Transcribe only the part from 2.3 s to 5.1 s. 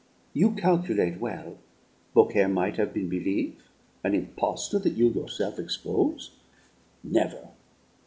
might have been belief an impostor that you